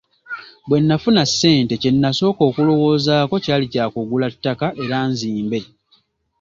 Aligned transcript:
Bwe 0.67 0.77
nafuna 0.87 1.23
ssente, 1.29 1.73
kye 1.81 1.91
nasooka 1.93 2.41
okulowoozaako 2.49 3.35
kyali 3.45 3.67
kya 3.73 3.85
kugula 3.93 4.27
ttaka 4.35 4.67
era 4.83 4.97
nzimbe. 5.11 5.59